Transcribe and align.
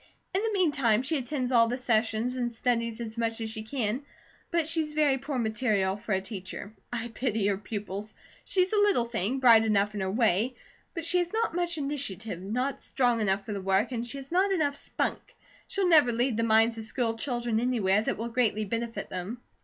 In 0.33 0.41
the 0.41 0.51
meantime, 0.53 1.03
she 1.03 1.19
attends 1.19 1.51
all 1.51 1.67
the 1.67 1.77
sessions 1.77 2.35
and 2.35 2.51
studies 2.51 2.99
as 2.99 3.19
much 3.19 3.39
as 3.39 3.51
she 3.51 3.61
can; 3.61 4.01
but 4.49 4.67
she's 4.67 4.93
very 4.93 5.19
poor 5.19 5.37
material 5.37 5.95
for 5.95 6.13
a 6.13 6.19
teacher. 6.21 6.73
I 6.91 7.09
pity 7.09 7.45
her 7.45 7.57
pupils. 7.59 8.15
She's 8.43 8.73
a 8.73 8.77
little 8.79 9.05
thing, 9.05 9.37
bright 9.37 9.63
enough 9.63 9.93
in 9.93 9.99
her 9.99 10.09
way, 10.09 10.55
but 10.95 11.05
she 11.05 11.19
has 11.19 11.31
not 11.31 11.53
much 11.53 11.77
initiative, 11.77 12.41
not 12.41 12.81
strong 12.81 13.21
enough 13.21 13.45
for 13.45 13.53
the 13.53 13.61
work, 13.61 13.91
and 13.91 14.03
she 14.03 14.17
has 14.17 14.31
not 14.31 14.51
enough 14.51 14.75
spunk. 14.75 15.21
She'll 15.67 15.87
never 15.87 16.11
lead 16.11 16.35
the 16.35 16.43
minds 16.43 16.79
of 16.79 16.83
school 16.83 17.15
children 17.15 17.59
anywhere 17.59 18.01
that 18.01 18.17
will 18.17 18.29
greatly 18.29 18.65
benefit 18.65 19.11
them." 19.11 19.39